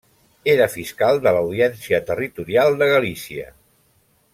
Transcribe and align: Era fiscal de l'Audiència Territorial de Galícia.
Era 0.53 0.67
fiscal 0.75 1.21
de 1.27 1.35
l'Audiència 1.37 2.01
Territorial 2.11 2.83
de 2.83 2.91
Galícia. 2.97 3.51